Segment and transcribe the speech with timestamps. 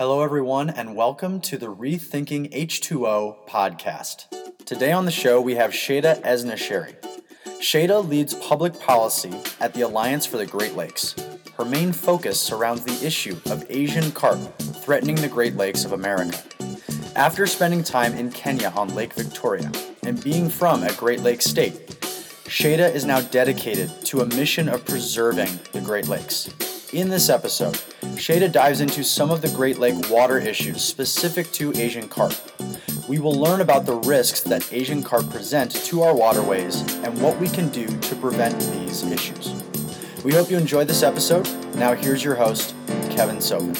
[0.00, 4.24] Hello, everyone, and welcome to the Rethinking H2O podcast.
[4.64, 6.94] Today on the show, we have Shada Esnasheri.
[7.60, 11.14] Shada leads public policy at the Alliance for the Great Lakes.
[11.58, 16.42] Her main focus surrounds the issue of Asian carp threatening the Great Lakes of America.
[17.14, 19.70] After spending time in Kenya on Lake Victoria
[20.02, 21.74] and being from a Great Lakes state,
[22.46, 26.48] Shada is now dedicated to a mission of preserving the Great Lakes.
[26.94, 27.78] In this episode,
[28.16, 32.34] Shada dives into some of the Great Lake water issues specific to Asian carp.
[33.08, 37.38] We will learn about the risks that Asian carp present to our waterways and what
[37.40, 39.54] we can do to prevent these issues.
[40.22, 41.48] We hope you enjoyed this episode.
[41.76, 42.74] Now, here's your host,
[43.10, 43.74] Kevin Sopin.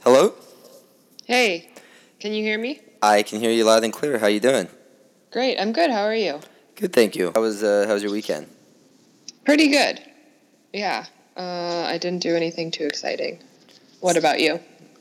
[0.00, 0.33] Hello?
[2.24, 2.80] Can you hear me?
[3.02, 4.18] I can hear you loud and clear.
[4.18, 4.66] How you doing?
[5.30, 5.90] Great, I'm good.
[5.90, 6.40] How are you?
[6.74, 7.32] Good, thank you.
[7.34, 8.46] How was uh, how was your weekend?
[9.44, 10.00] Pretty good.
[10.72, 11.04] Yeah,
[11.36, 13.40] uh, I didn't do anything too exciting.
[14.00, 14.58] What about you?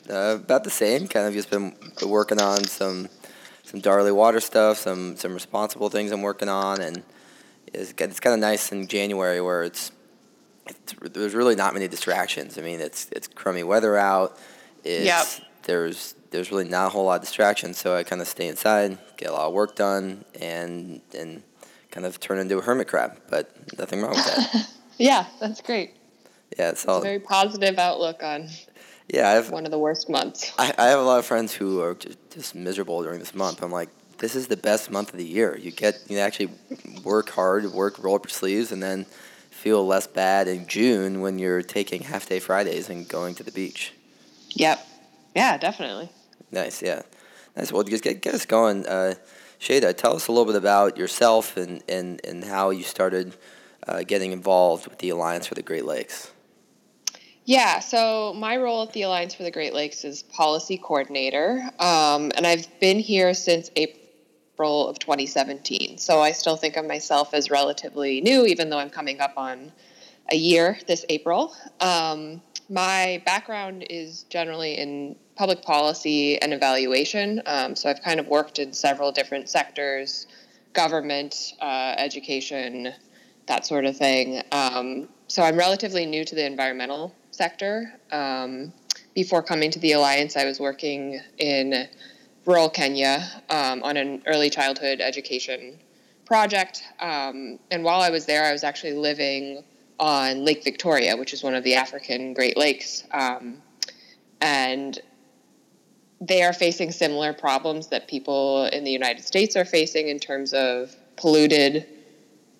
[0.09, 1.07] Uh, about the same.
[1.07, 1.73] Kind of just been
[2.05, 3.07] working on some
[3.63, 7.03] some Darley water stuff, some some responsible things I'm working on, and
[7.67, 9.93] it's it's kind of nice in January where it's,
[10.67, 12.57] it's there's really not many distractions.
[12.57, 14.37] I mean, it's it's crummy weather out.
[14.83, 15.47] It's, Yep.
[15.63, 18.97] There's there's really not a whole lot of distractions, so I kind of stay inside,
[19.17, 21.43] get a lot of work done, and and
[21.91, 23.21] kind of turn into a hermit crab.
[23.29, 24.69] But nothing wrong with that.
[24.99, 25.95] Yeah, that's great.
[26.55, 26.97] Yeah, it's all.
[26.97, 28.47] It's very positive outlook on
[29.07, 30.53] Yeah, I have one of the worst months.
[30.59, 33.63] I, I have a lot of friends who are just, just miserable during this month.
[33.63, 33.89] I'm like,
[34.19, 35.57] this is the best month of the year.
[35.57, 36.51] You get you actually
[37.03, 39.05] work hard, work, roll up your sleeves, and then
[39.49, 43.51] feel less bad in June when you're taking half day Fridays and going to the
[43.51, 43.93] beach.
[44.51, 44.87] Yep.
[45.35, 46.09] Yeah, definitely.
[46.53, 47.01] Nice, yeah,
[47.57, 47.71] nice.
[47.71, 48.85] Well, just get get us going.
[48.85, 49.15] Uh,
[49.59, 53.35] Shada, tell us a little bit about yourself and and, and how you started
[53.87, 56.31] uh, getting involved with the Alliance for the Great Lakes.
[57.45, 62.31] Yeah, so my role at the Alliance for the Great Lakes is policy coordinator, um,
[62.35, 65.97] and I've been here since April of 2017.
[65.97, 69.71] So I still think of myself as relatively new, even though I'm coming up on
[70.31, 71.53] a year this April.
[71.81, 77.41] Um, my background is generally in public policy and evaluation.
[77.45, 80.27] Um, so I've kind of worked in several different sectors
[80.73, 82.93] government, uh, education,
[83.45, 84.41] that sort of thing.
[84.51, 87.93] Um, so I'm relatively new to the environmental sector.
[88.11, 88.73] Um,
[89.13, 91.87] before coming to the Alliance, I was working in
[92.45, 95.79] rural Kenya um, on an early childhood education
[96.25, 96.83] project.
[96.99, 99.63] Um, and while I was there, I was actually living
[99.99, 103.03] on Lake Victoria, which is one of the African Great Lakes.
[103.11, 103.61] Um,
[104.41, 104.99] and
[106.19, 110.53] they are facing similar problems that people in the United States are facing in terms
[110.53, 111.85] of polluted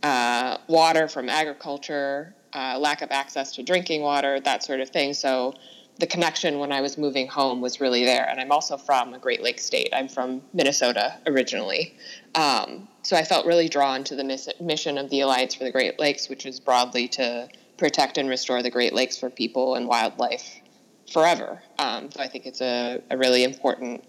[0.03, 5.13] uh, water from agriculture, uh, lack of access to drinking water, that sort of thing.
[5.13, 5.53] So
[5.99, 8.27] the connection when I was moving home was really there.
[8.27, 9.89] And I'm also from a Great Lakes state.
[9.93, 11.95] I'm from Minnesota originally.
[12.35, 15.71] Um, so I felt really drawn to the miss- mission of the Alliance for the
[15.71, 19.87] Great Lakes, which is broadly to protect and restore the Great Lakes for people and
[19.87, 20.61] wildlife
[21.11, 21.61] forever.
[21.77, 24.03] Um, so I think it's a, a really important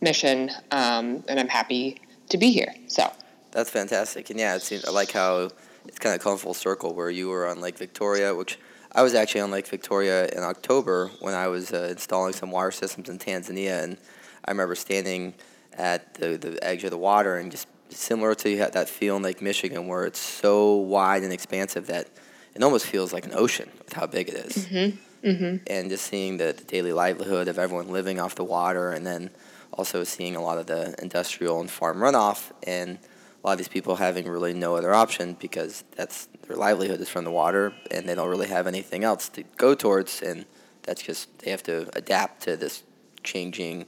[0.00, 2.00] mission, um, and I'm happy
[2.30, 2.72] to be here.
[2.86, 3.10] So
[3.50, 5.50] That's fantastic, and yeah, it seems, I like how
[5.86, 8.58] it's kind of come full circle where you were on Lake Victoria, which
[8.92, 12.70] I was actually on Lake Victoria in October when I was uh, installing some water
[12.70, 13.98] systems in Tanzania, and
[14.44, 15.34] I remember standing
[15.74, 19.40] at the, the edge of the water and just similar to that feel in Lake
[19.40, 22.08] Michigan where it's so wide and expansive that
[22.54, 24.66] it almost feels like an ocean with how big it is.
[24.66, 25.56] Mm-hmm.
[25.66, 29.30] And just seeing the, the daily livelihood of everyone living off the water, and then
[29.72, 32.98] also seeing a lot of the industrial and farm runoff, and
[33.48, 37.24] lot of these people having really no other option because that's their livelihood is from
[37.24, 40.44] the water, and they don't really have anything else to go towards, and
[40.82, 42.82] that's just they have to adapt to this
[43.22, 43.86] changing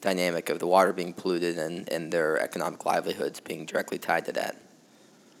[0.00, 4.32] dynamic of the water being polluted and, and their economic livelihoods being directly tied to
[4.32, 4.56] that.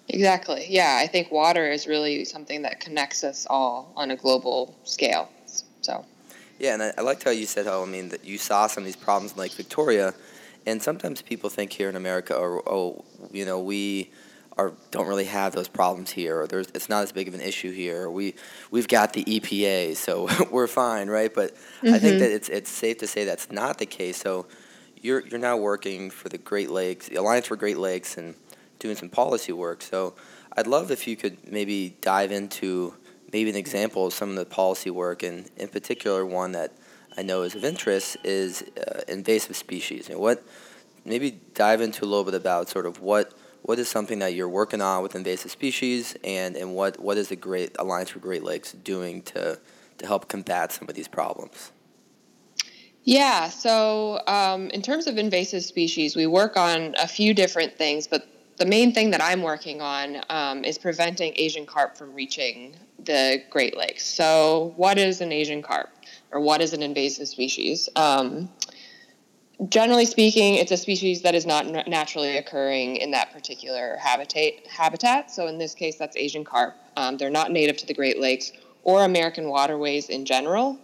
[0.08, 0.66] Exactly.
[0.68, 5.30] Yeah, I think water is really something that connects us all on a global scale.
[5.80, 6.04] So,
[6.58, 8.82] Yeah, and I, I liked how you said how I mean that you saw some
[8.82, 10.14] of these problems in Lake Victoria,
[10.66, 14.10] and sometimes people think here in America, oh, oh you know, we
[14.58, 17.40] are don't really have those problems here, or there's it's not as big of an
[17.40, 18.10] issue here.
[18.10, 18.34] We
[18.70, 21.32] we've got the EPA, so we're fine, right?
[21.32, 22.18] But I think mm-hmm.
[22.18, 24.16] that it's it's safe to say that's not the case.
[24.18, 24.46] So
[24.96, 28.34] you're you're now working for the Great Lakes, the Alliance for Great Lakes, and
[28.78, 29.82] doing some policy work.
[29.82, 30.14] So
[30.56, 32.94] I'd love if you could maybe dive into
[33.32, 36.72] maybe an example of some of the policy work, and in particular one that
[37.16, 40.08] I know is of interest is uh, invasive species.
[40.08, 40.42] And what
[41.04, 44.48] maybe dive into a little bit about sort of what what is something that you're
[44.48, 48.42] working on with invasive species, and, and what, what is the Great Alliance for Great
[48.42, 49.58] Lakes doing to
[49.98, 51.70] to help combat some of these problems?
[53.04, 58.06] Yeah, so um, in terms of invasive species, we work on a few different things,
[58.06, 58.26] but
[58.58, 63.42] the main thing that I'm working on um, is preventing Asian carp from reaching the
[63.50, 64.04] Great Lakes.
[64.06, 65.90] So, what is an Asian carp,
[66.32, 67.88] or what is an invasive species?
[67.94, 68.50] Um,
[69.68, 74.66] generally speaking, it's a species that is not naturally occurring in that particular habitat.
[74.66, 75.30] Habitat.
[75.30, 76.74] So, in this case, that's Asian carp.
[76.96, 78.52] Um, they're not native to the Great Lakes
[78.82, 80.78] or American waterways in general.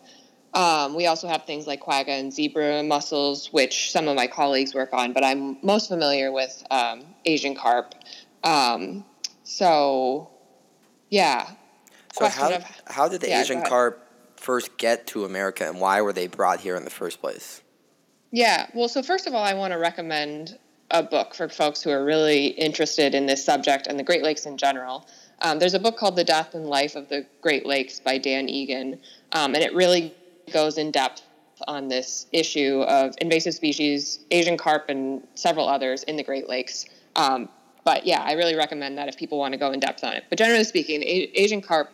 [0.55, 4.75] Um, we also have things like quagga and zebra mussels, which some of my colleagues
[4.75, 7.95] work on, but I'm most familiar with um, Asian carp.
[8.45, 9.05] Um,
[9.45, 10.31] so,
[11.11, 11.51] yeah.
[12.15, 14.08] So how, of, how did the yeah, Asian carp
[14.39, 17.63] first get to America, and why were they brought here in the first place?
[18.31, 20.59] Yeah, well, so first of all, I want to recommend
[20.91, 24.47] a book for folks who are really interested in this subject and the Great Lakes
[24.47, 25.07] in general.
[25.41, 28.49] Um, there's a book called The Death and Life of the Great Lakes by Dan
[28.49, 29.01] Egan,
[29.33, 30.15] um, and it really
[30.53, 31.23] goes in depth
[31.67, 36.87] on this issue of invasive species, Asian carp, and several others in the Great Lakes.
[37.17, 37.49] Um,
[37.85, 40.25] but yeah, I really recommend that if people want to go in depth on it.
[40.29, 41.91] But generally speaking, a- Asian carp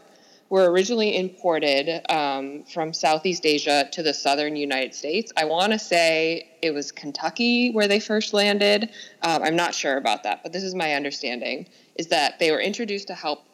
[0.49, 5.32] were originally imported um, from Southeast Asia to the southern United States.
[5.37, 8.91] I want to say it was Kentucky where they first landed.
[9.23, 12.61] Um, I'm not sure about that, but this is my understanding: is that they were
[12.61, 13.44] introduced to help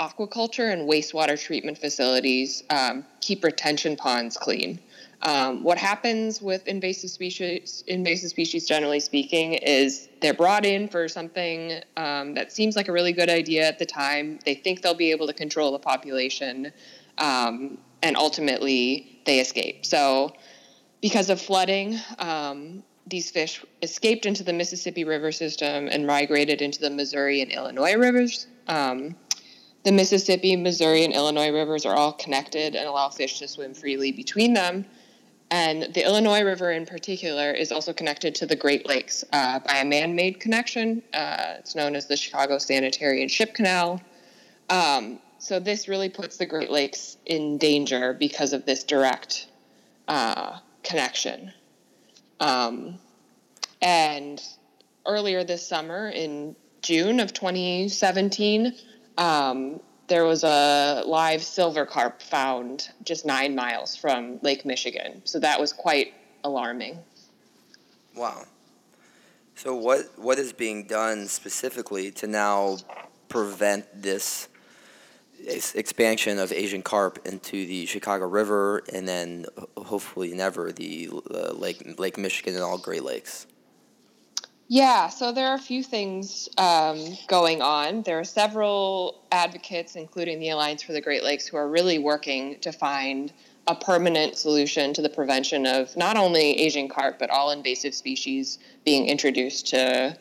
[0.00, 4.80] aquaculture and wastewater treatment facilities um, keep retention ponds clean.
[5.22, 11.06] Um, what happens with invasive species, invasive species, generally speaking, is they're brought in for
[11.06, 14.40] something um, that seems like a really good idea at the time.
[14.44, 16.72] They think they'll be able to control the population,
[17.18, 19.86] um, and ultimately they escape.
[19.86, 20.32] So,
[21.00, 26.80] because of flooding, um, these fish escaped into the Mississippi River system and migrated into
[26.80, 28.48] the Missouri and Illinois rivers.
[28.66, 29.14] Um,
[29.84, 34.12] the Mississippi, Missouri, and Illinois rivers are all connected and allow fish to swim freely
[34.12, 34.84] between them.
[35.52, 39.76] And the Illinois River, in particular, is also connected to the Great Lakes uh, by
[39.76, 41.02] a man made connection.
[41.12, 44.00] Uh, it's known as the Chicago Sanitary and Ship Canal.
[44.70, 49.48] Um, so, this really puts the Great Lakes in danger because of this direct
[50.08, 51.52] uh, connection.
[52.40, 52.98] Um,
[53.82, 54.42] and
[55.04, 58.72] earlier this summer, in June of 2017,
[59.18, 59.80] um,
[60.12, 65.22] there was a live silver carp found just nine miles from Lake Michigan.
[65.24, 66.12] So that was quite
[66.44, 66.98] alarming.
[68.14, 68.44] Wow.
[69.54, 72.76] So what what is being done specifically to now
[73.30, 74.48] prevent this
[75.74, 79.46] expansion of Asian carp into the Chicago River and then
[79.78, 83.46] hopefully never the uh, Lake Lake Michigan and all Great Lakes?
[84.68, 88.02] Yeah, so there are a few things um, going on.
[88.02, 92.58] There are several advocates, including the Alliance for the Great Lakes, who are really working
[92.60, 93.32] to find
[93.68, 98.58] a permanent solution to the prevention of not only Asian carp, but all invasive species
[98.84, 100.16] being introduced to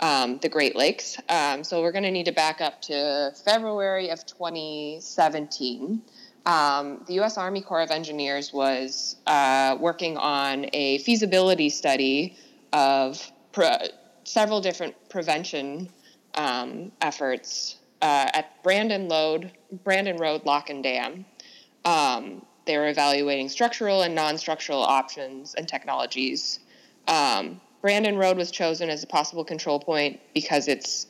[0.00, 1.16] um, the Great Lakes.
[1.28, 6.02] Um, so we're going to need to back up to February of 2017.
[6.44, 7.38] Um, the U.S.
[7.38, 12.36] Army Corps of Engineers was uh, working on a feasibility study
[12.72, 13.90] of pre-
[14.24, 15.88] several different prevention
[16.34, 19.52] um, efforts uh, at Brandon Road,
[19.84, 21.24] Brandon Road Lock and Dam.
[21.84, 26.60] Um, they were evaluating structural and non-structural options and technologies.
[27.08, 31.06] Um, Brandon Road was chosen as a possible control point because it's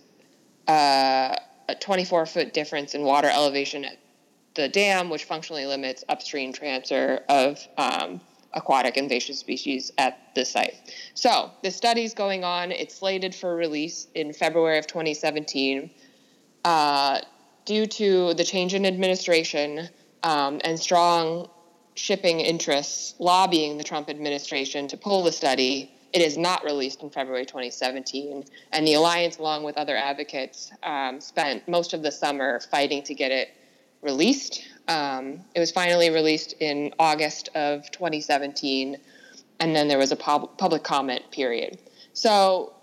[0.69, 1.37] uh,
[1.69, 3.99] a 24 foot difference in water elevation at
[4.55, 8.21] the dam, which functionally limits upstream transfer of um,
[8.55, 10.75] aquatic invasive species at the site.
[11.15, 12.73] So the study's going on.
[12.73, 15.91] It's slated for release in February of 2017.
[16.65, 17.21] Uh,
[17.65, 19.89] due to the change in administration
[20.23, 21.49] um, and strong
[21.95, 27.11] shipping interests lobbying the Trump administration to pull the study, it is not released in
[27.11, 28.45] February 2017.
[28.73, 33.15] And the Alliance, along with other advocates, um, spent most of the summer fighting to
[33.15, 33.49] get it
[34.03, 34.63] released.
[34.89, 38.97] Um, it was finally released in August of 2017,
[39.61, 41.79] and then there was a pub- public comment period.
[42.13, 42.75] So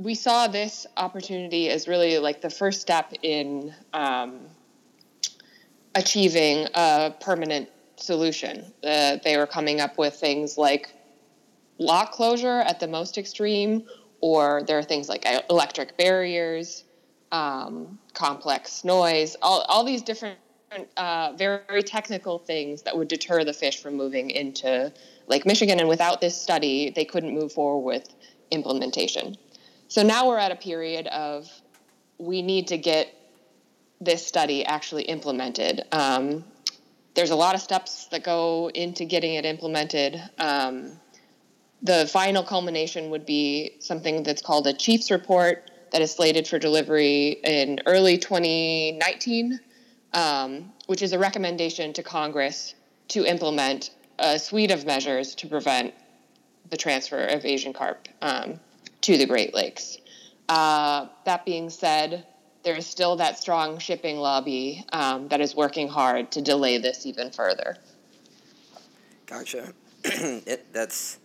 [0.00, 4.40] we saw this opportunity as really like the first step in um,
[5.94, 8.72] achieving a permanent solution.
[8.84, 10.92] Uh, they were coming up with things like
[11.78, 13.84] lock closure at the most extreme,
[14.20, 16.84] or there are things like electric barriers,
[17.32, 20.38] um, complex noise, all, all these different
[20.96, 24.92] uh, very, technical things that would deter the fish from moving into
[25.26, 25.80] Lake Michigan.
[25.80, 28.14] And without this study, they couldn't move forward with
[28.50, 29.36] implementation.
[29.88, 31.50] So now we're at a period of
[32.18, 33.14] we need to get
[34.00, 35.82] this study actually implemented.
[35.92, 36.44] Um,
[37.14, 40.22] there's a lot of steps that go into getting it implemented.
[40.38, 40.92] Um,
[41.82, 46.58] the final culmination would be something that's called a chief's report that is slated for
[46.58, 49.60] delivery in early 2019,
[50.18, 52.74] um, which is a recommendation to Congress
[53.06, 55.94] to implement a suite of measures to prevent
[56.70, 58.58] the transfer of Asian carp um,
[59.00, 59.98] to the Great Lakes.
[60.48, 62.26] Uh, that being said,
[62.64, 67.06] there is still that strong shipping lobby um, that is working hard to delay this
[67.06, 67.76] even further.
[69.26, 69.72] Gotcha.
[70.04, 71.20] it, that's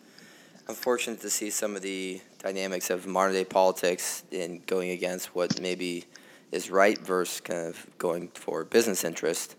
[0.68, 5.60] unfortunate to see some of the dynamics of modern day politics in going against what
[5.60, 6.06] maybe
[6.53, 9.55] is right versus kind of going for business interest.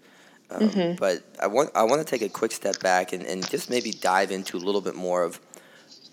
[0.50, 0.96] Um, mm-hmm.
[0.96, 3.90] But I want I want to take a quick step back and, and just maybe
[3.90, 5.40] dive into a little bit more of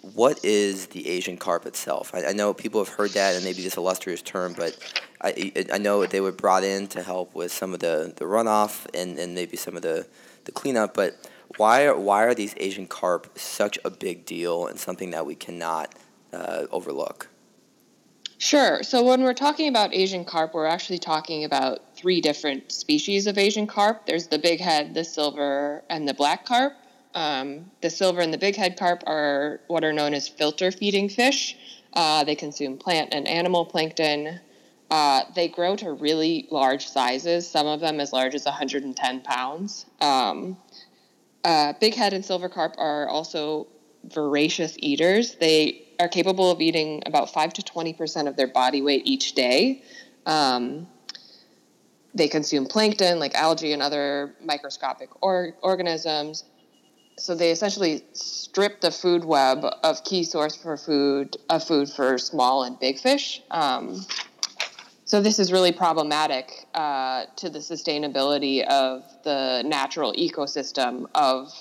[0.01, 2.11] what is the Asian carp itself?
[2.13, 4.75] I, I know people have heard that and maybe this illustrious term, but
[5.21, 8.87] I, I know they were brought in to help with some of the, the runoff
[8.95, 10.07] and, and maybe some of the,
[10.45, 10.95] the cleanup.
[10.95, 15.25] But why are, why are these Asian carp such a big deal and something that
[15.25, 15.93] we cannot
[16.33, 17.27] uh, overlook?
[18.41, 18.81] Sure.
[18.81, 23.37] So when we're talking about Asian carp, we're actually talking about three different species of
[23.37, 24.07] Asian carp.
[24.07, 26.73] There's the big head, the silver, and the black carp.
[27.13, 31.07] Um, the silver and the big head carp are what are known as filter feeding
[31.07, 31.55] fish.
[31.93, 34.39] Uh, they consume plant and animal plankton.
[34.89, 39.85] Uh, they grow to really large sizes, some of them as large as 110 pounds.
[40.01, 40.57] Um,
[41.43, 43.67] uh, big head and silver carp are also
[44.03, 45.35] voracious eaters.
[45.35, 49.83] They are capable of eating about 5 to 20% of their body weight each day.
[50.25, 50.87] Um,
[52.13, 56.43] they consume plankton like algae and other microscopic or- organisms.
[57.17, 62.17] So they essentially strip the food web of key source for food of food for
[62.17, 63.43] small and big fish.
[63.51, 64.03] Um,
[65.05, 71.53] so this is really problematic uh, to the sustainability of the natural ecosystem of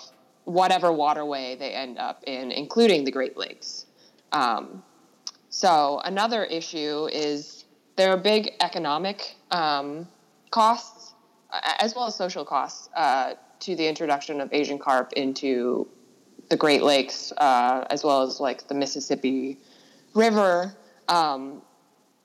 [0.45, 3.87] whatever waterway they end up in, including the Great Lakes.
[4.33, 4.83] Um,
[5.49, 7.65] so another issue is
[7.97, 10.09] there are big economic um,
[10.51, 11.15] costs
[11.53, 15.87] as well as social costs uh, to the introduction of Asian carp into
[16.49, 19.59] the Great Lakes, uh, as well as like the Mississippi
[20.15, 20.75] River.
[21.09, 21.63] Um,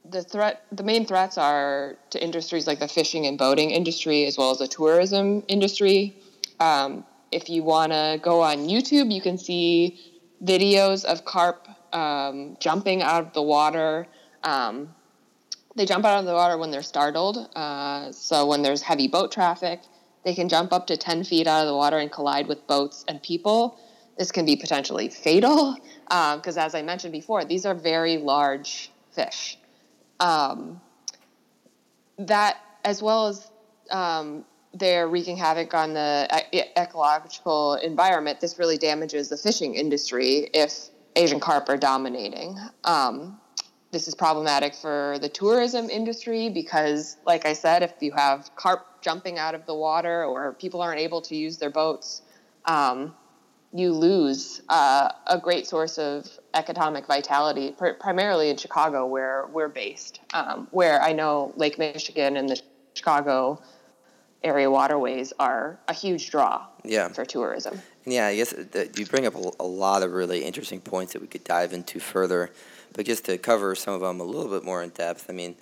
[0.07, 4.37] the threat, the main threats are to industries like the fishing and boating industry, as
[4.37, 6.15] well as the tourism industry.
[6.59, 9.99] Um, if you want to go on YouTube, you can see
[10.43, 14.07] videos of carp um, jumping out of the water.
[14.43, 14.93] Um,
[15.75, 17.49] they jump out of the water when they're startled.
[17.55, 19.81] Uh, so when there's heavy boat traffic,
[20.23, 23.05] they can jump up to 10 feet out of the water and collide with boats
[23.07, 23.77] and people.
[24.17, 25.77] This can be potentially fatal
[26.07, 29.57] because, um, as I mentioned before, these are very large fish.
[30.19, 30.79] Um,
[32.17, 33.51] that, as well as
[33.91, 36.27] um, they're wreaking havoc on the
[36.77, 42.57] ecological environment, this really damages the fishing industry if Asian carp are dominating.
[42.83, 43.39] Um,
[43.91, 49.01] this is problematic for the tourism industry because, like I said, if you have carp
[49.01, 52.21] jumping out of the water or people aren't able to use their boats,
[52.65, 53.15] um,
[53.73, 59.69] you lose uh, a great source of economic vitality, pr- primarily in Chicago, where we're
[59.69, 62.59] based, um, where I know Lake Michigan and the
[62.93, 63.61] Chicago
[64.45, 67.09] area waterways are a huge draw yeah.
[67.09, 67.81] for tourism.
[68.05, 68.53] Yeah, I guess
[68.95, 71.99] you bring up a, a lot of really interesting points that we could dive into
[71.99, 72.51] further.
[72.93, 75.55] But just to cover some of them a little bit more in depth, I mean,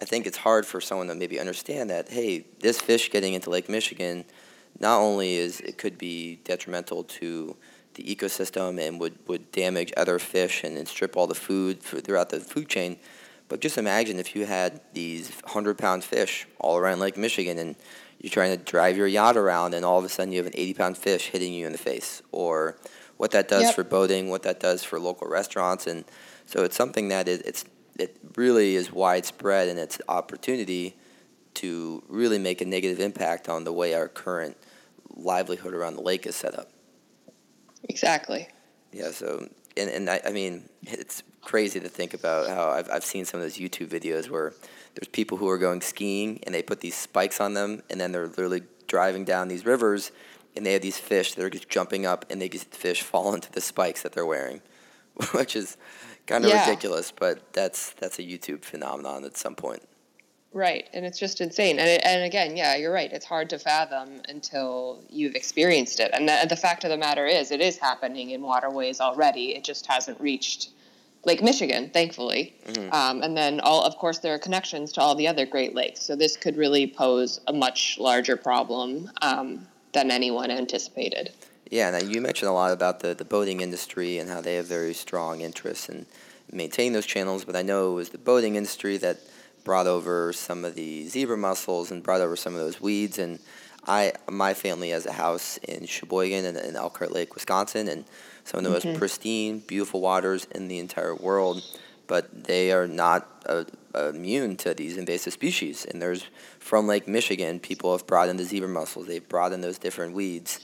[0.00, 3.48] I think it's hard for someone to maybe understand that, hey, this fish getting into
[3.48, 4.24] Lake Michigan
[4.80, 7.56] not only is it could be detrimental to
[7.94, 12.30] the ecosystem and would, would damage other fish and, and strip all the food throughout
[12.30, 12.98] the food chain,
[13.48, 17.76] but just imagine if you had these 100 pound fish all around Lake Michigan and
[18.20, 20.54] you're trying to drive your yacht around and all of a sudden you have an
[20.54, 22.76] 80 pound fish hitting you in the face or
[23.16, 23.74] what that does yep.
[23.74, 25.86] for boating, what that does for local restaurants.
[25.86, 26.04] And
[26.46, 27.64] so it's something that it, it's,
[27.98, 30.96] it really is widespread and its opportunity
[31.54, 34.56] to really make a negative impact on the way our current
[35.16, 36.70] livelihood around the lake is set up.
[37.84, 38.48] Exactly.
[38.92, 39.10] Yeah.
[39.10, 43.24] So, and, and I, I mean, it's crazy to think about how I've, I've seen
[43.24, 44.54] some of those YouTube videos where
[44.94, 48.12] there's people who are going skiing and they put these spikes on them and then
[48.12, 50.12] they're literally driving down these rivers
[50.56, 53.34] and they have these fish that are just jumping up and they just fish fall
[53.34, 54.60] into the spikes that they're wearing,
[55.32, 55.76] which is
[56.26, 56.68] kind of yeah.
[56.68, 59.82] ridiculous, but that's that's a YouTube phenomenon at some point.
[60.52, 61.80] Right, and it's just insane.
[61.80, 63.12] And, it, and again, yeah, you're right.
[63.12, 66.12] It's hard to fathom until you've experienced it.
[66.14, 69.56] And the, the fact of the matter is, it is happening in waterways already.
[69.56, 70.70] It just hasn't reached
[71.26, 72.54] Lake Michigan, thankfully.
[72.66, 72.92] Mm-hmm.
[72.92, 76.02] Um, and then, all of course, there are connections to all the other Great Lakes.
[76.02, 81.32] So this could really pose a much larger problem um, than anyone anticipated.
[81.70, 84.66] Yeah, now you mentioned a lot about the, the boating industry and how they have
[84.66, 86.06] very strong interests in
[86.52, 89.18] maintaining those channels, but I know it was the boating industry that
[89.64, 93.18] brought over some of the zebra mussels and brought over some of those weeds.
[93.18, 93.38] And
[93.86, 98.04] I, my family has a house in Sheboygan and in Elkhart Lake, Wisconsin, and
[98.44, 98.88] some of the mm-hmm.
[98.88, 101.62] most pristine, beautiful waters in the entire world.
[102.06, 105.86] But they are not uh, immune to these invasive species.
[105.86, 106.26] And there's
[106.58, 109.06] from Lake Michigan, people have brought in the zebra mussels.
[109.06, 110.60] They've brought in those different weeds,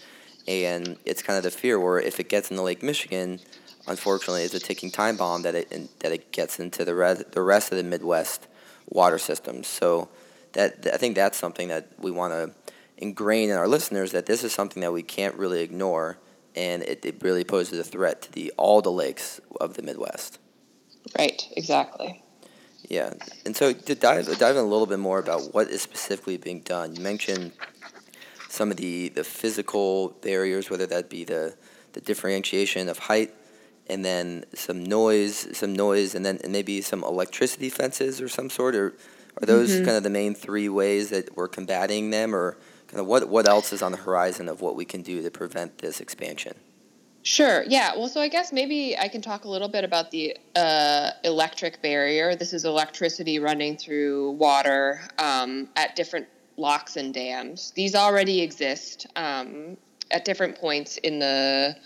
[0.47, 3.41] and it's kind of the fear where if it gets into Lake Michigan,
[3.87, 5.71] unfortunately, it's a ticking time bomb that it
[6.01, 8.47] that it gets into the rest the rest of the Midwest
[8.89, 9.67] water systems.
[9.67, 10.09] So
[10.53, 12.51] that I think that's something that we want to
[12.99, 16.19] ingrain in our listeners that this is something that we can't really ignore,
[16.57, 20.39] and it, it really poses a threat to the all the lakes of the Midwest.
[21.19, 21.43] Right.
[21.57, 22.23] Exactly.
[22.89, 23.15] Yeah,
[23.45, 26.61] and so to dive dive in a little bit more about what is specifically being
[26.61, 27.53] done, you mentioned
[28.51, 31.55] some of the, the physical barriers, whether that be the,
[31.93, 33.33] the differentiation of height
[33.89, 38.51] and then some noise, some noise, and then and maybe some electricity fences or some
[38.51, 38.75] sort?
[38.75, 38.95] Or
[39.41, 39.85] are those mm-hmm.
[39.85, 42.57] kind of the main three ways that we're combating them, or
[42.91, 45.31] kind of what what else is on the horizon of what we can do to
[45.31, 46.55] prevent this expansion?
[47.23, 47.65] Sure.
[47.69, 47.93] Yeah.
[47.97, 51.83] Well, so I guess maybe I can talk a little bit about the uh, electric
[51.83, 52.35] barrier.
[52.35, 57.73] This is electricity running through water um, at different locks and dams.
[57.73, 59.77] These already exist um,
[60.11, 61.77] at different points in the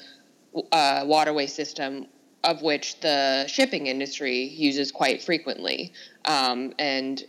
[0.70, 2.06] uh, waterway system,
[2.44, 5.92] of which the shipping industry uses quite frequently.
[6.26, 7.25] Um, and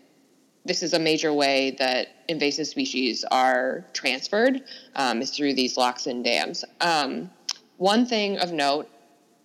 [0.65, 4.63] this is a major way that invasive species are transferred
[4.95, 6.65] um, is through these locks and dams.
[6.81, 7.29] Um,
[7.77, 8.89] one thing of note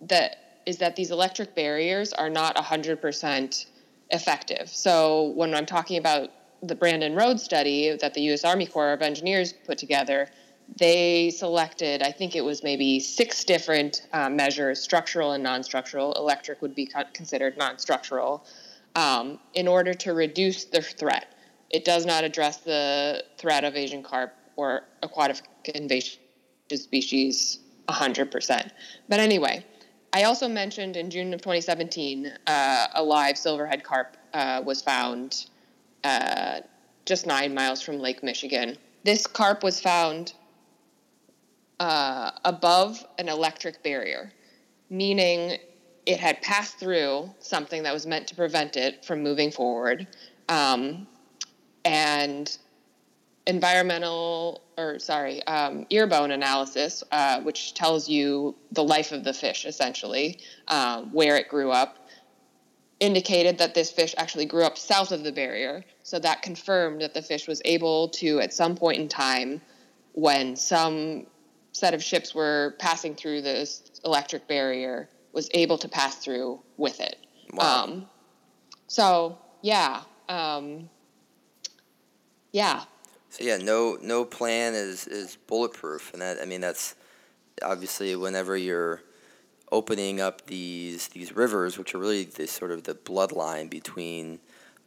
[0.01, 3.65] that is that these electric barriers are not 100%
[4.09, 4.69] effective.
[4.69, 6.29] So when I'm talking about
[6.63, 8.43] the Brandon Road study that the U.S.
[8.43, 10.29] Army Corps of Engineers put together,
[10.77, 16.13] they selected, I think it was maybe six different uh, measures, structural and non structural.
[16.13, 18.45] Electric would be considered non structural,
[18.95, 21.35] um, in order to reduce the threat.
[21.69, 25.41] It does not address the threat of Asian carp or aquatic
[25.73, 26.19] invasive
[26.73, 28.71] species 100%.
[29.07, 29.65] But anyway,
[30.13, 35.45] I also mentioned in June of 2017, uh, a live silverhead carp uh, was found
[36.03, 36.61] uh,
[37.05, 38.77] just nine miles from Lake Michigan.
[39.03, 40.33] This carp was found
[41.79, 44.31] uh, above an electric barrier,
[44.89, 45.57] meaning
[46.05, 50.07] it had passed through something that was meant to prevent it from moving forward.
[50.49, 51.07] Um,
[51.85, 52.57] and
[53.47, 59.33] environmental, or sorry, um, ear bone analysis, uh, which tells you the life of the
[59.33, 61.97] fish essentially, uh, where it grew up,
[62.99, 65.83] indicated that this fish actually grew up south of the barrier.
[66.03, 69.61] So that confirmed that the fish was able to, at some point in time,
[70.13, 71.25] when some
[71.71, 76.99] set of ships were passing through this electric barrier was able to pass through with
[76.99, 77.17] it.
[77.53, 77.83] Wow.
[77.83, 78.07] Um,
[78.87, 80.89] so yeah, um,
[82.51, 82.83] yeah.
[83.29, 86.95] So yeah, no no plan is is bulletproof, and that I mean that's
[87.63, 89.01] obviously whenever you're
[89.71, 94.39] opening up these these rivers, which are really the sort of the bloodline between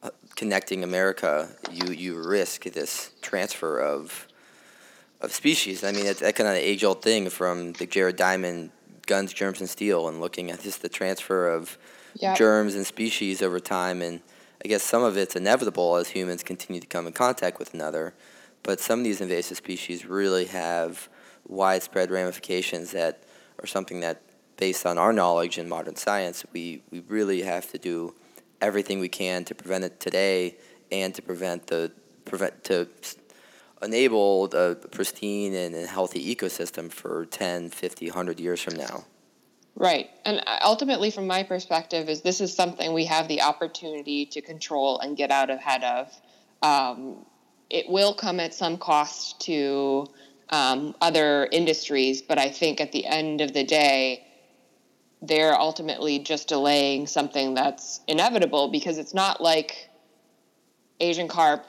[0.03, 4.29] uh, connecting America, you you risk this transfer of
[5.21, 5.83] of species.
[5.83, 8.71] I mean, it's that kind of age old thing from the Jared Diamond
[9.05, 11.79] guns, germs, and steel, and looking at just the transfer of
[12.15, 12.37] yep.
[12.37, 14.03] germs and species over time.
[14.03, 14.21] And
[14.65, 18.15] I guess some of it's inevitable as humans continue to come in contact with another.
[18.63, 21.09] But some of these invasive species really have
[21.47, 23.23] widespread ramifications that
[23.61, 24.23] are something that,
[24.57, 28.15] based on our knowledge in modern science, we, we really have to do
[28.61, 30.57] everything we can to prevent it today
[30.91, 31.93] and to prevent the
[32.25, 32.89] prevent to
[33.85, 39.05] enable a pristine and healthy ecosystem for 10, 50, 100 years from now.
[39.77, 40.11] Right.
[40.25, 44.41] And uh, ultimately, from my perspective, is this is something we have the opportunity to
[44.41, 46.13] control and get out ahead of.
[46.63, 47.27] Um,
[47.71, 50.07] it will come at some cost to
[50.51, 54.25] um, other industries, but I think at the end of the day,
[55.23, 59.89] they're ultimately just delaying something that's inevitable because it's not like
[61.01, 61.67] Asian carp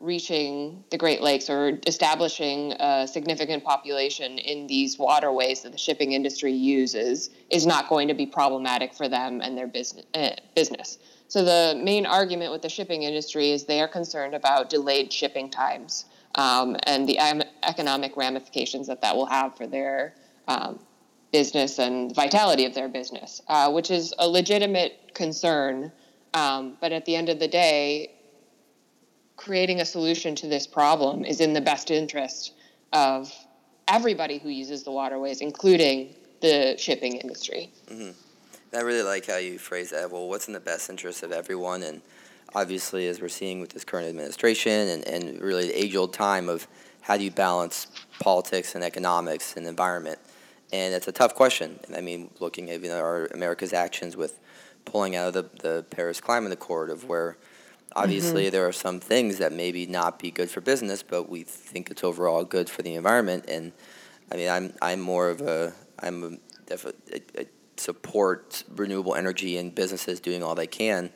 [0.00, 6.12] reaching the Great Lakes or establishing a significant population in these waterways that the shipping
[6.12, 10.98] industry uses is not going to be problematic for them and their business uh, business.
[11.26, 15.50] So the main argument with the shipping industry is they are concerned about delayed shipping
[15.50, 16.06] times
[16.36, 17.18] um, and the
[17.64, 20.14] economic ramifications that that will have for their
[20.46, 20.78] um,
[21.32, 25.92] business and vitality of their business, uh, which is a legitimate concern.
[26.34, 28.14] Um, but at the end of the day,
[29.38, 32.52] creating a solution to this problem is in the best interest
[32.92, 33.32] of
[33.86, 37.70] everybody who uses the waterways, including the shipping industry.
[37.86, 38.10] Mm-hmm.
[38.76, 40.10] I really like how you phrase that.
[40.10, 41.84] Well, what's in the best interest of everyone?
[41.84, 42.02] And
[42.54, 46.48] obviously, as we're seeing with this current administration and, and really the age old time
[46.48, 46.66] of
[47.00, 47.86] how do you balance
[48.18, 50.18] politics and economics and environment?
[50.72, 51.78] And it's a tough question.
[51.96, 54.38] I mean, looking at you know, our America's actions with
[54.84, 57.38] pulling out of the, the Paris Climate Accord, of where
[58.02, 58.52] obviously mm-hmm.
[58.52, 62.04] there are some things that maybe not be good for business, but we think it's
[62.04, 63.44] overall good for the environment.
[63.48, 63.72] And
[64.30, 66.38] I mean, I'm I'm more of a I'm
[66.70, 71.10] a, a, a support renewable energy and businesses doing all they can,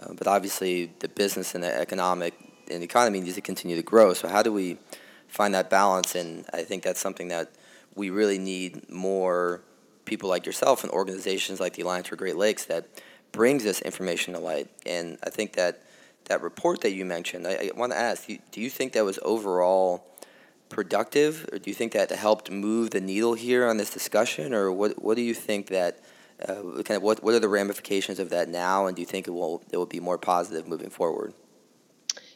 [0.00, 2.34] uh, but obviously the business and the economic
[2.70, 4.12] and the economy needs to continue to grow.
[4.12, 4.78] So how do we
[5.28, 6.14] find that balance?
[6.14, 7.52] And I think that's something that
[7.94, 9.62] we really need more
[10.04, 12.86] people like yourself and organizations like the Alliance for Great Lakes that
[13.32, 14.68] brings this information to light.
[14.86, 15.82] And I think that
[16.26, 19.18] that report that you mentioned, I, I want to ask, do you, think that was
[19.22, 20.04] overall
[20.68, 24.70] productive, or do you think that helped move the needle here on this discussion, or
[24.70, 26.00] what what do you think that
[26.46, 26.54] uh,
[26.84, 29.30] kind of what what are the ramifications of that now, and do you think it
[29.30, 31.32] will it will be more positive moving forward?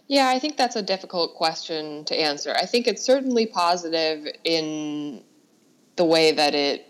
[0.08, 2.54] Yeah, I think that's a difficult question to answer.
[2.54, 5.22] I think it's certainly positive in
[5.96, 6.86] the way that it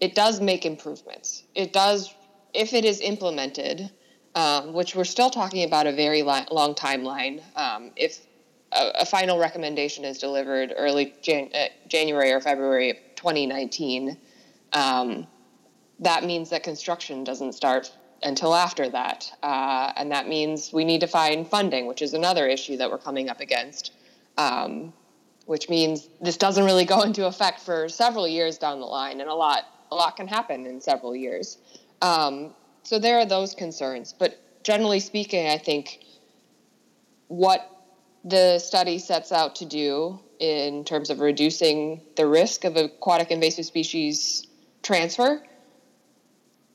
[0.00, 1.42] it does make improvements.
[1.54, 2.14] It does
[2.54, 3.90] if it is implemented,
[4.36, 7.42] um, which we're still talking about a very li- long timeline.
[7.56, 8.20] Um, if
[8.70, 14.18] a, a, final recommendation is delivered early Jan- uh, January or February of 2019,
[14.74, 15.26] um,
[16.00, 17.90] that means that construction doesn't start
[18.22, 19.32] until after that.
[19.42, 22.98] Uh, and that means we need to find funding, which is another issue that we're
[22.98, 23.92] coming up against,
[24.36, 24.92] um,
[25.46, 29.30] which means this doesn't really go into effect for several years down the line, and
[29.30, 31.56] a lot, a lot can happen in several years.
[32.02, 32.54] Um,
[32.86, 34.14] so there are those concerns.
[34.16, 36.04] But generally speaking, I think
[37.26, 37.68] what
[38.24, 43.64] the study sets out to do in terms of reducing the risk of aquatic invasive
[43.64, 44.46] species
[44.82, 45.42] transfer.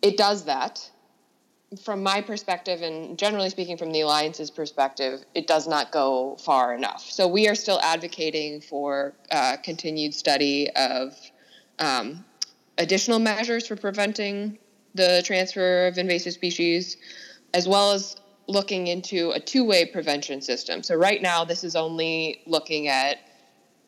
[0.01, 0.89] It does that.
[1.81, 6.73] From my perspective, and generally speaking from the Alliance's perspective, it does not go far
[6.73, 7.09] enough.
[7.09, 11.15] So we are still advocating for uh, continued study of
[11.79, 12.25] um,
[12.77, 14.57] additional measures for preventing
[14.95, 16.97] the transfer of invasive species,
[17.53, 18.15] as well as
[18.47, 20.83] looking into a two way prevention system.
[20.83, 23.17] So, right now, this is only looking at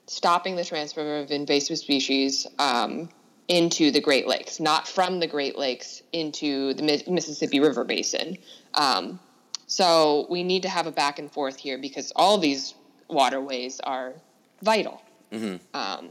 [0.08, 3.10] stopping the transfer of invasive species um,
[3.48, 8.38] into the Great Lakes, not from the Great Lakes into the Mississippi River Basin.
[8.74, 9.20] Um,
[9.68, 12.76] so, we need to have a back and forth here because all these
[13.10, 14.14] waterways are
[14.62, 15.02] vital.
[15.32, 15.58] Mm-hmm.
[15.74, 16.10] Um,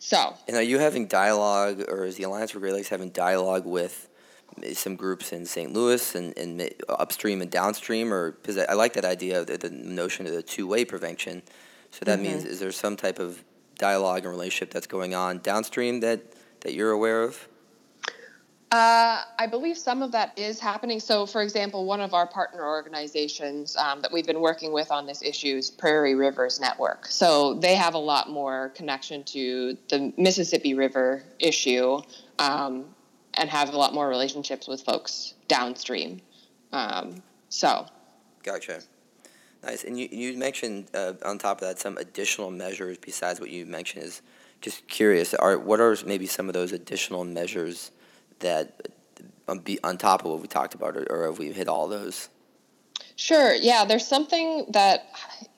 [0.00, 3.66] so, and are you having dialogue, or is the Alliance for Great Lakes having dialogue
[3.66, 4.08] with
[4.72, 5.72] some groups in St.
[5.72, 9.58] Louis and, and upstream and downstream, or because I, I, like that idea of the,
[9.58, 11.42] the notion of the two way prevention.
[11.90, 12.22] So that mm-hmm.
[12.22, 13.44] means is there some type of
[13.76, 16.20] dialogue and relationship that's going on downstream that
[16.62, 17.46] that you're aware of?
[18.72, 21.00] Uh, I believe some of that is happening.
[21.00, 25.06] So, for example, one of our partner organizations um, that we've been working with on
[25.06, 27.06] this issue is Prairie Rivers Network.
[27.06, 32.00] So, they have a lot more connection to the Mississippi River issue.
[32.38, 32.86] Um,
[33.34, 36.20] and have a lot more relationships with folks downstream.
[36.72, 37.86] Um, so,
[38.42, 38.82] gotcha.
[39.62, 39.84] Nice.
[39.84, 43.66] And you, you mentioned uh, on top of that some additional measures besides what you
[43.66, 44.04] mentioned.
[44.04, 44.22] Is
[44.60, 45.34] just curious.
[45.34, 47.90] Are what are maybe some of those additional measures
[48.40, 48.88] that
[49.48, 51.88] um, be on top of what we talked about, or, or have we hit all
[51.88, 52.28] those?
[53.16, 53.54] Sure.
[53.54, 55.06] Yeah, there's something that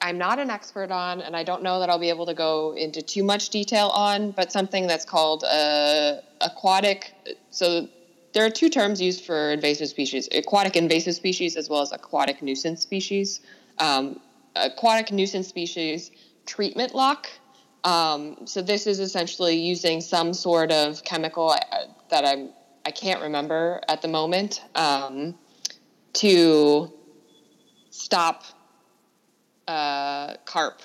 [0.00, 2.74] I'm not an expert on, and I don't know that I'll be able to go
[2.76, 7.14] into too much detail on, but something that's called uh, aquatic.
[7.50, 7.88] So
[8.32, 12.42] there are two terms used for invasive species aquatic invasive species as well as aquatic
[12.42, 13.40] nuisance species.
[13.78, 14.20] Um,
[14.56, 16.10] aquatic nuisance species
[16.46, 17.28] treatment lock.
[17.84, 21.76] Um, so this is essentially using some sort of chemical uh,
[22.10, 22.50] that I'm
[22.84, 25.34] I can't remember at the moment um,
[26.14, 26.92] to
[27.90, 28.44] stop
[29.68, 30.82] uh, carp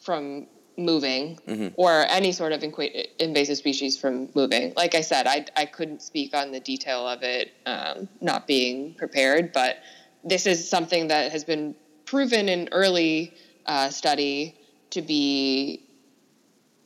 [0.00, 1.68] from moving mm-hmm.
[1.76, 4.72] or any sort of inqu- invasive species from moving.
[4.76, 8.94] Like I said, I, I couldn't speak on the detail of it um, not being
[8.94, 9.76] prepared, but
[10.24, 11.74] this is something that has been
[12.06, 13.34] proven in early
[13.66, 14.56] uh, study
[14.90, 15.86] to be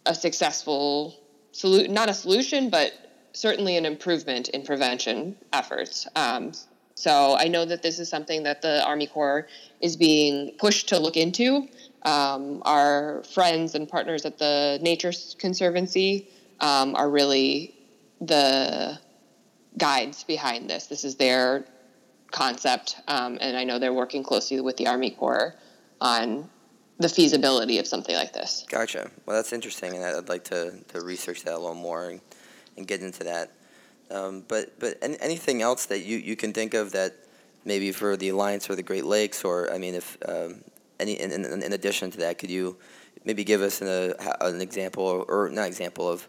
[0.07, 1.14] a successful
[1.53, 2.92] solution, not a solution, but
[3.38, 6.07] certainly an improvement in prevention efforts.
[6.16, 6.53] Um,
[6.98, 9.46] So I know that this is something that the Army Corps
[9.81, 11.68] is being pushed to look into.
[12.03, 17.72] Um, our friends and partners at the Nature Conservancy um, are really
[18.20, 18.98] the
[19.77, 20.88] guides behind this.
[20.88, 21.64] This is their
[22.33, 25.55] concept, um, and I know they're working closely with the Army Corps
[26.01, 26.51] on
[26.98, 28.66] the feasibility of something like this.
[28.68, 29.09] Gotcha.
[29.24, 32.18] Well, that's interesting, and I'd like to, to research that a little more
[32.79, 33.53] and get into that.
[34.11, 37.14] Um, but but any, anything else that you, you can think of that
[37.64, 40.62] maybe for the Alliance or the Great Lakes, or I mean, if um,
[40.99, 42.77] any in, in, in addition to that, could you
[43.25, 46.27] maybe give us an, an example or, or not example of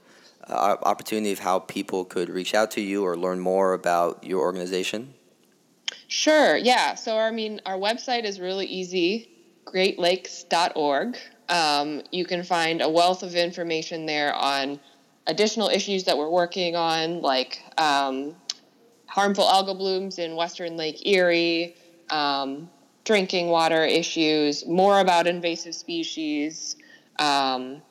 [0.49, 4.41] uh, opportunity of how people could reach out to you or learn more about your
[4.41, 5.13] organization?
[6.07, 6.57] Sure.
[6.57, 6.95] Yeah.
[6.95, 9.29] So I mean, our website is really easy
[9.65, 11.17] greatlakes.org.
[11.47, 14.79] Um, you can find a wealth of information there on
[15.29, 18.35] additional issues that we're working on, like um,
[19.05, 21.75] harmful algal blooms in Western Lake Erie,
[22.09, 22.69] um,
[23.05, 26.75] drinking water issues, more about invasive species.
[27.19, 27.81] Um,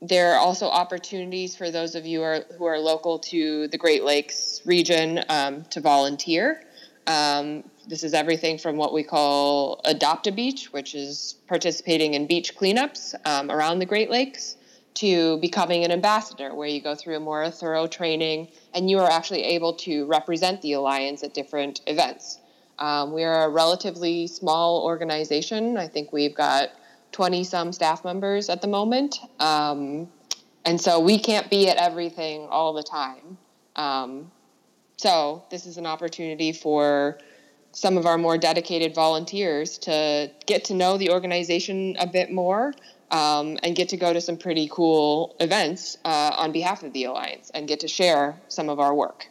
[0.00, 3.78] there are also opportunities for those of you who are, who are local to the
[3.78, 6.62] Great Lakes region um, to volunteer.
[7.06, 12.26] Um, this is everything from what we call Adopt a Beach, which is participating in
[12.26, 14.56] beach cleanups um, around the Great Lakes,
[14.94, 19.10] to becoming an ambassador, where you go through a more thorough training and you are
[19.10, 22.38] actually able to represent the Alliance at different events.
[22.78, 25.76] Um, we are a relatively small organization.
[25.76, 26.70] I think we've got
[27.12, 29.18] 20 some staff members at the moment.
[29.38, 30.08] Um,
[30.64, 33.38] and so we can't be at everything all the time.
[33.76, 34.30] Um,
[34.96, 37.18] so this is an opportunity for
[37.72, 42.72] some of our more dedicated volunteers to get to know the organization a bit more
[43.14, 47.04] um, and get to go to some pretty cool events uh, on behalf of the
[47.04, 49.28] Alliance and get to share some of our work.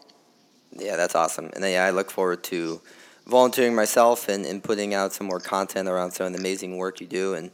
[0.72, 1.50] Yeah, that's awesome.
[1.54, 2.82] And yeah, I look forward to
[3.28, 7.02] volunteering myself and, and putting out some more content around some of the amazing work
[7.02, 7.34] you do.
[7.34, 7.52] And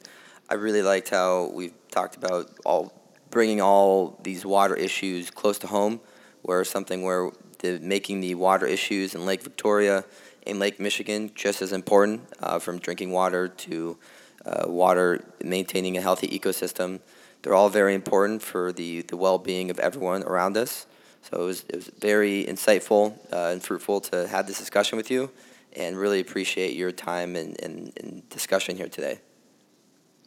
[0.49, 2.93] I really liked how we've talked about all
[3.31, 5.99] bringing all these water issues close to home,
[6.43, 10.05] where something where the making the water issues in Lake Victoria
[10.45, 13.97] in Lake Michigan just as important, uh, from drinking water to
[14.45, 16.99] uh, water, maintaining a healthy ecosystem.
[17.41, 20.86] They're all very important for the, the well being of everyone around us.
[21.21, 25.12] So it was, it was very insightful uh, and fruitful to have this discussion with
[25.12, 25.30] you
[25.73, 29.19] and really appreciate your time and, and, and discussion here today.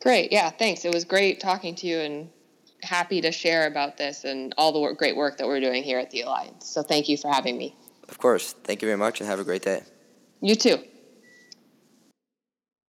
[0.00, 0.32] Great.
[0.32, 0.84] Yeah, thanks.
[0.84, 2.30] It was great talking to you and
[2.82, 5.98] happy to share about this and all the work, great work that we're doing here
[5.98, 6.66] at the Alliance.
[6.66, 7.76] So thank you for having me.
[8.08, 8.52] Of course.
[8.64, 9.82] Thank you very much and have a great day.
[10.40, 10.82] You too.